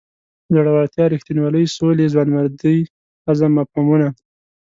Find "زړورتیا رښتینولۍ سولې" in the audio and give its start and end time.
0.53-2.05